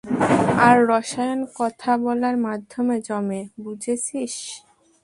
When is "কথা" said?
1.57-1.91